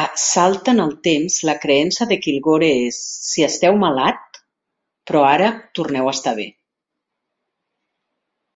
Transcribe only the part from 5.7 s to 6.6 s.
torneu estar bé.